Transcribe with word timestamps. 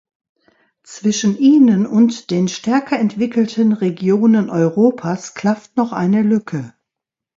Zwischen 0.81 1.37
ihnen 1.37 1.85
und 1.85 2.31
den 2.31 2.47
stärker 2.47 2.97
entwickelten 2.97 3.71
Regionen 3.71 4.49
Europas 4.49 5.35
klafft 5.35 5.77
noch 5.77 5.91
eine 5.93 6.23
Lücke. 6.23 6.73